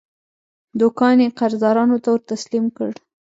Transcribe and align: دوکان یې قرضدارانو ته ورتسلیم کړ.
دوکان 0.79 1.17
یې 1.23 1.29
قرضدارانو 1.39 1.97
ته 2.03 2.09
ورتسلیم 2.13 2.65
کړ. 2.77 2.91